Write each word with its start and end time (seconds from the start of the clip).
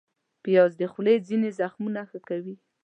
پیاز 0.43 0.71
د 0.77 0.83
خولې 0.91 1.15
ځینې 1.27 1.49
زخمونه 1.59 2.01
ښه 2.09 2.19
کوي 2.29 2.55